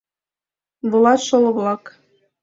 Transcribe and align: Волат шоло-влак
Волат 0.89 1.19
шоло-влак 1.27 1.83